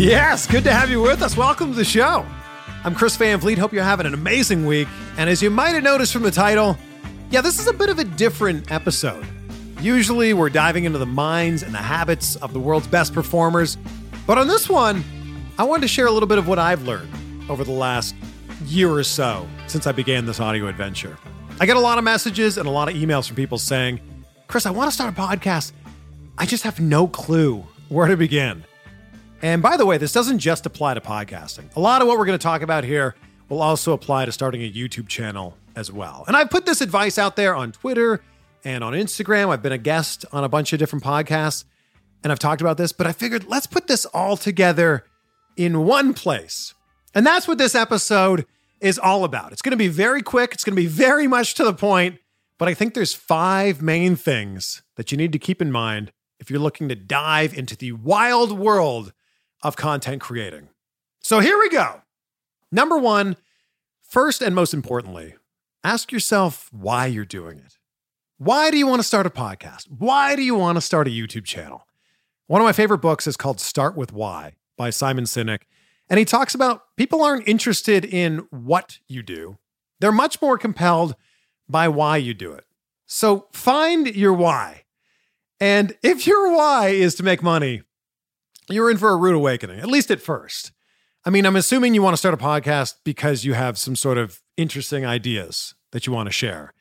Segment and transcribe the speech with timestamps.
[0.00, 1.36] Yes, good to have you with us.
[1.36, 2.24] Welcome to the show.
[2.84, 3.58] I'm Chris Van Vliet.
[3.58, 4.88] Hope you're having an amazing week.
[5.18, 6.78] And as you might have noticed from the title,
[7.28, 9.26] yeah, this is a bit of a different episode.
[9.82, 13.76] Usually we're diving into the minds and the habits of the world's best performers.
[14.26, 15.04] But on this one,
[15.58, 17.12] I wanted to share a little bit of what I've learned
[17.50, 18.14] over the last
[18.64, 21.18] year or so since I began this audio adventure.
[21.60, 24.00] I get a lot of messages and a lot of emails from people saying,
[24.46, 25.72] Chris, I want to start a podcast.
[26.38, 28.64] I just have no clue where to begin.
[29.42, 31.74] And by the way, this doesn't just apply to podcasting.
[31.76, 33.14] A lot of what we're going to talk about here
[33.48, 36.24] will also apply to starting a YouTube channel as well.
[36.28, 38.22] And I've put this advice out there on Twitter
[38.64, 39.48] and on Instagram.
[39.48, 41.64] I've been a guest on a bunch of different podcasts
[42.22, 45.04] and I've talked about this, but I figured let's put this all together
[45.56, 46.74] in one place.
[47.14, 48.46] And that's what this episode
[48.80, 49.52] is all about.
[49.52, 52.18] It's going to be very quick, it's going to be very much to the point,
[52.58, 56.50] but I think there's five main things that you need to keep in mind if
[56.50, 59.12] you're looking to dive into the wild world
[59.62, 60.68] of content creating.
[61.20, 62.02] So here we go.
[62.72, 63.36] Number one,
[64.00, 65.34] first and most importantly,
[65.84, 67.78] ask yourself why you're doing it.
[68.38, 69.86] Why do you want to start a podcast?
[69.90, 71.86] Why do you want to start a YouTube channel?
[72.46, 75.62] One of my favorite books is called Start with Why by Simon Sinek.
[76.08, 79.58] And he talks about people aren't interested in what you do,
[80.00, 81.14] they're much more compelled
[81.68, 82.64] by why you do it.
[83.06, 84.84] So find your why.
[85.60, 87.82] And if your why is to make money,
[88.70, 90.72] you're in for a rude awakening, at least at first.
[91.24, 94.16] I mean, I'm assuming you want to start a podcast because you have some sort
[94.16, 96.72] of interesting ideas that you want to share.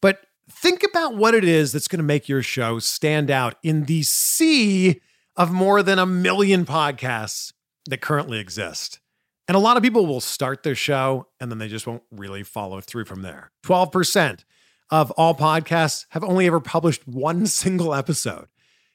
[0.00, 3.84] But think about what it is that's going to make your show stand out in
[3.84, 5.00] the sea
[5.36, 7.52] of more than a million podcasts
[7.88, 9.00] that currently exist.
[9.48, 12.42] And a lot of people will start their show and then they just won't really
[12.42, 13.52] follow through from there.
[13.64, 14.44] 12%
[14.90, 18.48] of all podcasts have only ever published one single episode.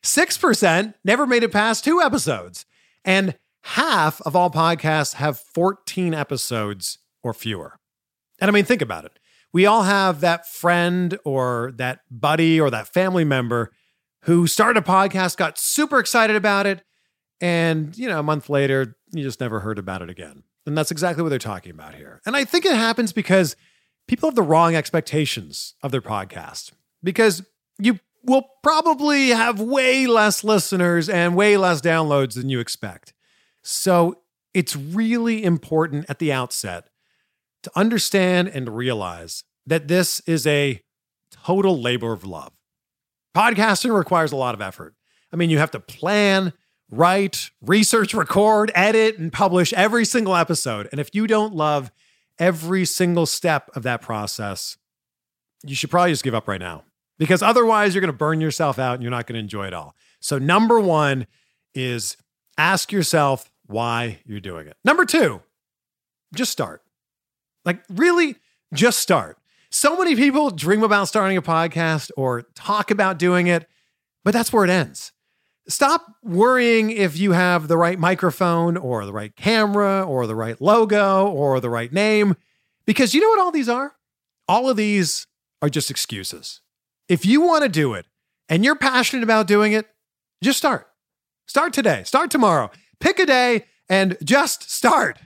[0.03, 2.65] 6% never made it past two episodes.
[3.05, 7.79] And half of all podcasts have 14 episodes or fewer.
[8.39, 9.19] And I mean, think about it.
[9.53, 13.71] We all have that friend or that buddy or that family member
[14.23, 16.83] who started a podcast, got super excited about it,
[17.41, 20.43] and, you know, a month later, you just never heard about it again.
[20.67, 22.21] And that's exactly what they're talking about here.
[22.25, 23.55] And I think it happens because
[24.07, 26.71] people have the wrong expectations of their podcast.
[27.03, 27.41] Because
[27.79, 33.13] you will probably have way less listeners and way less downloads than you expect.
[33.63, 34.21] So
[34.53, 36.89] it's really important at the outset
[37.63, 40.81] to understand and realize that this is a
[41.31, 42.53] total labor of love.
[43.35, 44.95] Podcasting requires a lot of effort.
[45.31, 46.53] I mean, you have to plan,
[46.89, 50.89] write, research, record, edit, and publish every single episode.
[50.91, 51.91] And if you don't love
[52.37, 54.77] every single step of that process,
[55.63, 56.83] you should probably just give up right now
[57.21, 59.75] because otherwise you're going to burn yourself out and you're not going to enjoy it
[59.75, 59.95] all.
[60.21, 61.27] So, number one
[61.75, 62.17] is
[62.57, 64.75] ask yourself why you're doing it.
[64.83, 65.43] Number two,
[66.33, 66.81] just start.
[67.63, 68.37] Like, really,
[68.73, 69.37] just start.
[69.69, 73.67] So many people dream about starting a podcast or talk about doing it,
[74.23, 75.11] but that's where it ends.
[75.67, 80.59] Stop worrying if you have the right microphone or the right camera or the right
[80.59, 82.35] logo or the right name,
[82.87, 83.93] because you know what all these are?
[84.47, 85.27] All of these
[85.61, 86.61] are just excuses.
[87.07, 88.05] If you want to do it
[88.49, 89.87] and you're passionate about doing it,
[90.43, 90.87] just start.
[91.47, 92.71] Start today, start tomorrow.
[92.99, 95.19] Pick a day and just start.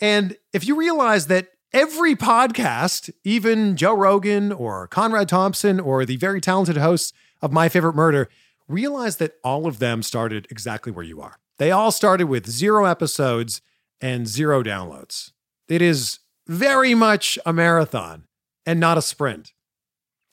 [0.00, 6.16] And if you realize that every podcast, even Joe Rogan or Conrad Thompson or the
[6.16, 8.28] very talented hosts of My Favorite Murder,
[8.68, 11.36] realize that all of them started exactly where you are.
[11.58, 13.60] They all started with zero episodes
[14.00, 15.32] and zero downloads.
[15.68, 18.24] It is very much a marathon
[18.64, 19.52] and not a sprint.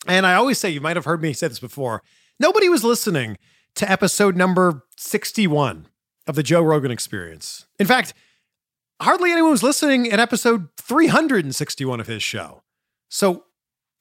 [0.07, 2.01] And I always say, you might have heard me say this before
[2.39, 3.37] nobody was listening
[3.75, 5.87] to episode number 61
[6.25, 7.67] of the Joe Rogan experience.
[7.79, 8.13] In fact,
[9.01, 12.63] hardly anyone was listening at episode 361 of his show.
[13.09, 13.45] So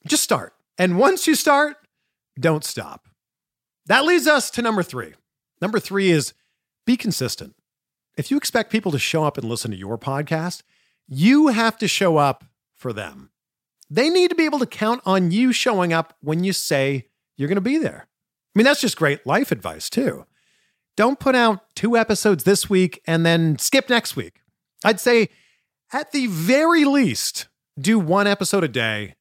[0.07, 0.55] just start.
[0.79, 1.77] And once you start,
[2.39, 3.09] don't stop.
[3.87, 5.15] That leads us to number three.
[5.61, 6.35] Number three is
[6.85, 7.55] be consistent.
[8.17, 10.63] If you expect people to show up and listen to your podcast,
[11.09, 12.45] you have to show up
[12.75, 13.31] for them.
[13.89, 17.49] They need to be able to count on you showing up when you say you're
[17.49, 18.07] going to be there.
[18.09, 20.27] I mean, that's just great life advice, too.
[20.97, 24.41] Don't put out two episodes this week and then skip next week.
[24.85, 25.29] I'd say,
[25.93, 27.49] at the very least,
[27.79, 29.15] do one episode a day,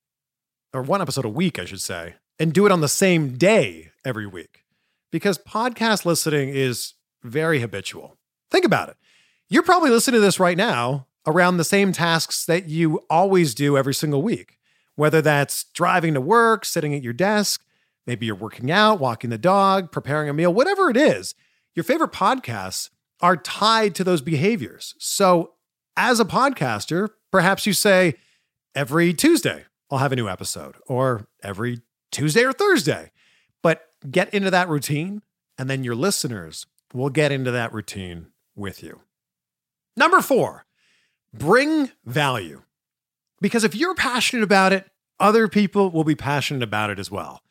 [0.73, 3.91] or one episode a week, I should say, and do it on the same day
[4.05, 4.63] every week.
[5.11, 8.17] Because podcast listening is very habitual.
[8.51, 8.97] Think about it.
[9.49, 13.77] You're probably listening to this right now around the same tasks that you always do
[13.77, 14.57] every single week,
[14.95, 17.63] whether that's driving to work, sitting at your desk,
[18.05, 21.35] maybe you're working out, walking the dog, preparing a meal, whatever it is.
[21.73, 22.89] Your favorite podcasts
[23.21, 24.93] are tied to those behaviors.
[24.99, 25.53] So,
[25.97, 28.15] as a podcaster, perhaps you say,
[28.75, 31.79] every Tuesday, I'll have a new episode, or every
[32.11, 33.11] Tuesday or Thursday.
[33.63, 35.21] But get into that routine,
[35.57, 39.01] and then your listeners will get into that routine with you.
[39.97, 40.65] Number four,
[41.37, 42.61] bring value.
[43.41, 44.87] Because if you're passionate about it,
[45.19, 47.41] other people will be passionate about it as well.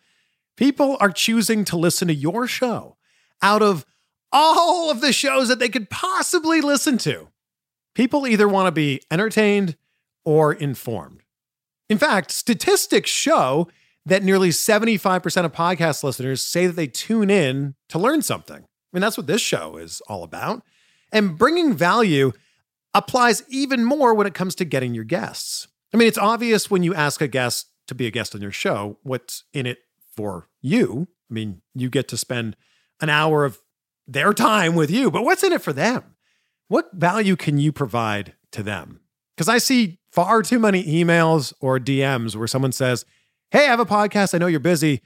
[0.56, 2.96] People are choosing to listen to your show
[3.42, 3.84] out of
[4.32, 7.28] all of the shows that they could possibly listen to.
[7.94, 9.76] People either want to be entertained
[10.24, 11.22] or informed.
[11.88, 13.68] In fact, statistics show
[14.06, 18.56] that nearly 75% of podcast listeners say that they tune in to learn something.
[18.56, 20.62] I mean, that's what this show is all about.
[21.12, 22.32] And bringing value
[22.94, 25.68] applies even more when it comes to getting your guests.
[25.92, 28.52] I mean, it's obvious when you ask a guest to be a guest on your
[28.52, 29.78] show what's in it
[30.16, 31.08] for you.
[31.30, 32.56] I mean, you get to spend
[33.00, 33.58] an hour of
[34.06, 36.14] their time with you, but what's in it for them?
[36.68, 39.00] What value can you provide to them?
[39.36, 43.04] Because I see far too many emails or DMs where someone says,
[43.50, 44.34] Hey, I have a podcast.
[44.34, 45.02] I know you're busy.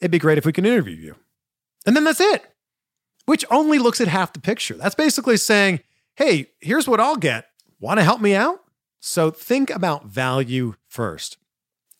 [0.00, 1.16] It'd be great if we can interview you.
[1.86, 2.44] And then that's it,
[3.26, 4.74] which only looks at half the picture.
[4.74, 5.80] That's basically saying,
[6.18, 7.46] Hey, here's what I'll get.
[7.78, 8.58] Want to help me out?
[8.98, 11.36] So think about value first.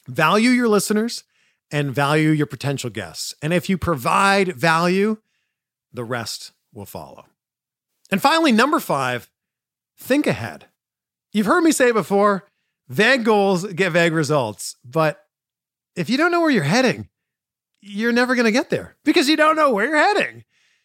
[0.08, 1.22] Value your listeners
[1.70, 3.32] and value your potential guests.
[3.40, 5.18] And if you provide value,
[5.92, 7.26] the rest will follow.
[8.10, 9.30] And finally, number five,
[9.96, 10.66] think ahead.
[11.32, 12.48] You've heard me say it before
[12.88, 14.74] vague goals get vague results.
[14.84, 15.24] But
[15.94, 17.08] if you don't know where you're heading,
[17.80, 20.42] you're never going to get there because you don't know where you're heading.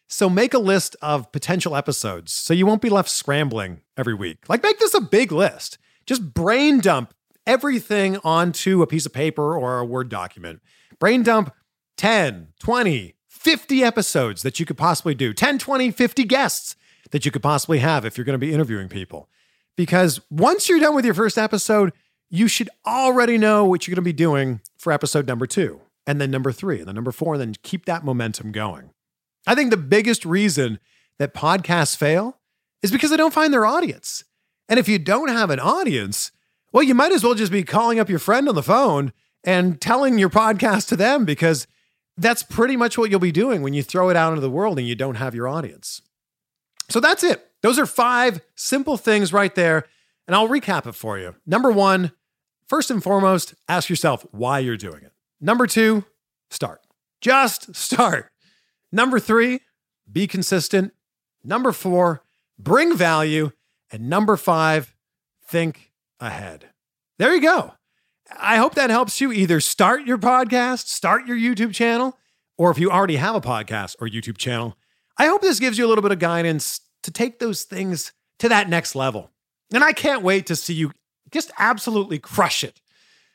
[0.08, 4.48] So make a list of potential episodes so you won't be left scrambling every week.
[4.48, 5.78] Like, make this a big list.
[6.06, 7.14] Just brain dump
[7.46, 10.60] everything onto a piece of paper or a Word document.
[10.98, 11.52] Brain dump
[11.96, 16.76] 10, 20, 50 episodes that you could possibly do, 10, 20, 50 guests
[17.10, 19.28] that you could possibly have if you're going to be interviewing people.
[19.76, 21.92] Because once you're done with your first episode,
[22.30, 26.20] you should already know what you're going to be doing for episode number two, and
[26.20, 28.90] then number three, and then number four, and then keep that momentum going.
[29.46, 30.78] I think the biggest reason
[31.18, 32.38] that podcasts fail
[32.82, 34.24] is because they don't find their audience.
[34.68, 36.32] And if you don't have an audience,
[36.72, 39.12] well, you might as well just be calling up your friend on the phone
[39.44, 41.66] and telling your podcast to them because
[42.16, 44.78] that's pretty much what you'll be doing when you throw it out into the world
[44.78, 46.02] and you don't have your audience.
[46.88, 47.50] So that's it.
[47.62, 49.86] Those are five simple things right there.
[50.26, 51.34] And I'll recap it for you.
[51.46, 52.12] Number one,
[52.66, 55.12] first and foremost, ask yourself why you're doing it.
[55.40, 56.04] Number two,
[56.50, 56.80] start.
[57.20, 58.30] Just start.
[58.94, 59.58] Number three,
[60.10, 60.92] be consistent.
[61.42, 62.22] Number four,
[62.56, 63.50] bring value.
[63.90, 64.94] And number five,
[65.44, 66.66] think ahead.
[67.18, 67.74] There you go.
[68.38, 72.16] I hope that helps you either start your podcast, start your YouTube channel,
[72.56, 74.76] or if you already have a podcast or YouTube channel,
[75.18, 78.48] I hope this gives you a little bit of guidance to take those things to
[78.48, 79.32] that next level.
[79.72, 80.92] And I can't wait to see you
[81.32, 82.80] just absolutely crush it.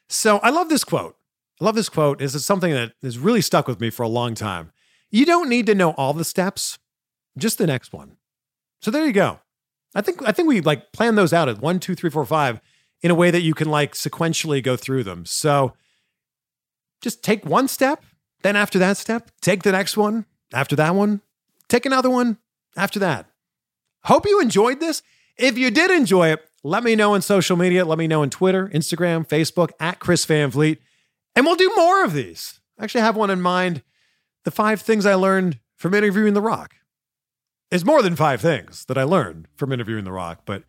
[0.08, 1.18] So I love this quote.
[1.60, 2.20] I love this quote.
[2.20, 4.72] This is something that has really stuck with me for a long time.
[5.12, 6.78] You don't need to know all the steps,
[7.38, 8.18] just the next one.
[8.82, 9.40] So there you go.
[9.96, 12.62] I think I think we like plan those out at one, two, three, four, five
[13.02, 15.26] in a way that you can like sequentially go through them.
[15.26, 15.74] So
[17.02, 18.04] just take one step,
[18.44, 21.22] then after that step, take the next one, after that one,
[21.68, 22.38] take another one,
[22.76, 23.28] after that.
[24.04, 25.02] Hope you enjoyed this.
[25.38, 27.86] If you did enjoy it, let me know on social media.
[27.86, 30.80] Let me know on Twitter, Instagram, Facebook, at Chris Van Vliet.
[31.36, 32.60] And we'll do more of these.
[32.78, 33.82] I actually have one in mind
[34.46, 36.76] the five things I learned from interviewing The Rock.
[37.72, 40.64] It's more than five things that I learned from interviewing The Rock, but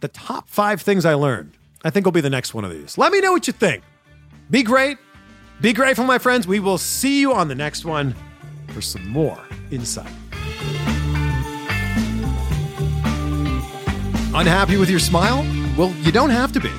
[0.00, 2.98] the top five things I learned, I think will be the next one of these.
[2.98, 3.82] Let me know what you think.
[4.50, 4.98] Be great.
[5.60, 6.46] Be grateful, my friends.
[6.46, 8.14] We will see you on the next one
[8.68, 9.38] for some more
[9.70, 10.12] insight.
[14.34, 15.46] Unhappy with your smile?
[15.78, 16.72] Well, you don't have to be.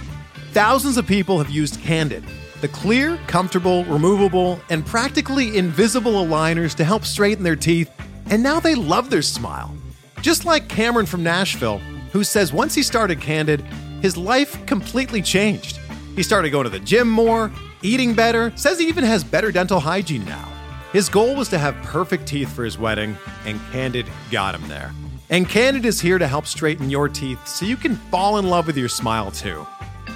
[0.51, 2.23] Thousands of people have used Candid,
[2.61, 7.91] the clear, comfortable, removable, and practically invisible aligners to help straighten their teeth,
[8.29, 9.75] and now they love their smile.
[10.21, 11.77] Just like Cameron from Nashville,
[12.11, 13.61] who says once he started Candid,
[14.01, 15.79] his life completely changed.
[16.15, 17.51] He started going to the gym more,
[17.83, 20.51] eating better, says he even has better dental hygiene now.
[20.93, 24.91] His goal was to have perfect teeth for his wedding, and Candid got him there.
[25.29, 28.65] And Candid is here to help straighten your teeth so you can fall in love
[28.65, 29.67] with your smile too.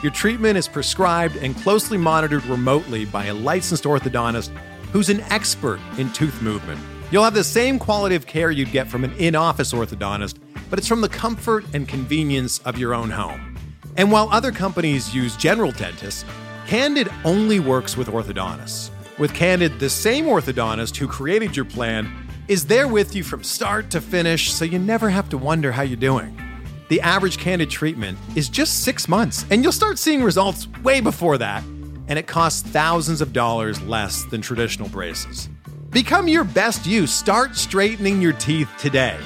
[0.02, 4.50] Your treatment is prescribed and closely monitored remotely by a licensed orthodontist
[4.92, 6.80] who's an expert in tooth movement.
[7.12, 10.40] You'll have the same quality of care you'd get from an in office orthodontist,
[10.72, 13.56] but it's from the comfort and convenience of your own home.
[13.96, 16.26] And while other companies use general dentists,
[16.66, 18.90] Candid only works with orthodontists.
[19.20, 22.12] With Candid, the same orthodontist who created your plan
[22.48, 25.84] is there with you from start to finish, so you never have to wonder how
[25.84, 26.41] you're doing.
[26.92, 31.38] The average Candid treatment is just six months, and you'll start seeing results way before
[31.38, 35.48] that, and it costs thousands of dollars less than traditional braces.
[35.90, 37.08] Become your best you.
[37.08, 39.18] Start straightening your teeth today.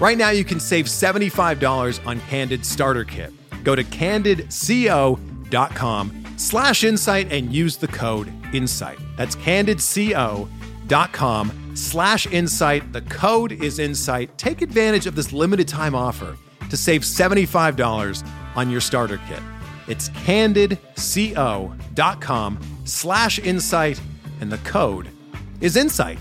[0.00, 3.32] Right now, you can save $75 on Candid Starter Kit.
[3.62, 8.98] Go to candidco.com slash insight and use the code INSIGHT.
[9.16, 12.92] That's candidco.com slash insight.
[12.92, 14.36] The code is INSIGHT.
[14.36, 16.36] Take advantage of this limited time offer
[16.70, 19.40] to save $75 on your starter kit.
[19.86, 24.00] It's candidco.com slash insight,
[24.40, 25.08] and the code
[25.60, 26.18] is insight.